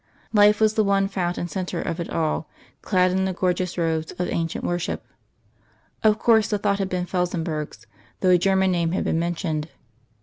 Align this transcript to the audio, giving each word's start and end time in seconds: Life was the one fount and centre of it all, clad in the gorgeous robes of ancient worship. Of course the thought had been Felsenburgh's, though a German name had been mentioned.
Life 0.33 0.59
was 0.59 0.73
the 0.73 0.83
one 0.83 1.07
fount 1.07 1.37
and 1.37 1.47
centre 1.47 1.79
of 1.79 1.99
it 1.99 2.09
all, 2.09 2.49
clad 2.81 3.11
in 3.11 3.25
the 3.25 3.33
gorgeous 3.33 3.77
robes 3.77 4.11
of 4.13 4.29
ancient 4.31 4.65
worship. 4.65 5.05
Of 6.01 6.17
course 6.17 6.47
the 6.47 6.57
thought 6.57 6.79
had 6.79 6.89
been 6.89 7.05
Felsenburgh's, 7.05 7.85
though 8.21 8.31
a 8.31 8.39
German 8.39 8.71
name 8.71 8.93
had 8.93 9.03
been 9.03 9.19
mentioned. 9.19 9.69